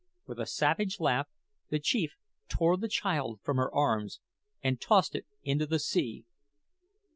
[0.25, 1.27] With a savage laugh,
[1.69, 2.15] the chief
[2.49, 4.19] tore the child from her arms
[4.63, 6.25] and tossed it into the sea.